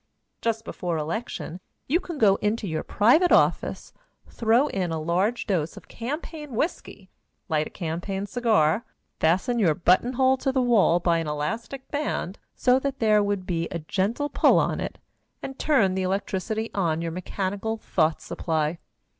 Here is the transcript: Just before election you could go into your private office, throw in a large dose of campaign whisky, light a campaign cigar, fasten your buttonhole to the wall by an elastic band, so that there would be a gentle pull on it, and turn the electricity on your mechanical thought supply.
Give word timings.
Just 0.41 0.65
before 0.65 0.97
election 0.97 1.59
you 1.85 1.99
could 1.99 2.19
go 2.19 2.37
into 2.37 2.67
your 2.67 2.81
private 2.81 3.31
office, 3.31 3.93
throw 4.27 4.65
in 4.69 4.91
a 4.91 4.99
large 4.99 5.45
dose 5.45 5.77
of 5.77 5.87
campaign 5.87 6.55
whisky, 6.55 7.11
light 7.49 7.67
a 7.67 7.69
campaign 7.69 8.25
cigar, 8.25 8.83
fasten 9.19 9.59
your 9.59 9.75
buttonhole 9.75 10.37
to 10.37 10.51
the 10.51 10.59
wall 10.59 10.99
by 10.99 11.19
an 11.19 11.27
elastic 11.27 11.87
band, 11.91 12.39
so 12.55 12.79
that 12.79 12.97
there 12.97 13.21
would 13.21 13.45
be 13.45 13.67
a 13.69 13.77
gentle 13.77 14.27
pull 14.27 14.57
on 14.57 14.79
it, 14.79 14.97
and 15.43 15.59
turn 15.59 15.93
the 15.93 16.01
electricity 16.01 16.71
on 16.73 17.03
your 17.03 17.11
mechanical 17.11 17.77
thought 17.77 18.23
supply. 18.23 18.79